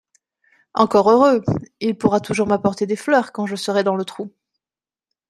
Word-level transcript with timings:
Encore 0.73 1.11
heureux! 1.11 1.43
Il 1.79 1.95
pourra 1.95 2.19
toujours 2.21 2.47
m’apporter 2.47 2.87
des 2.87 2.95
fleurs 2.95 3.31
quand 3.31 3.45
je 3.45 3.55
serai 3.55 3.83
dans 3.83 3.95
le 3.95 4.03
trou 4.03 4.33